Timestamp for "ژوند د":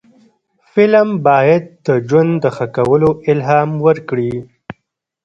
2.07-2.45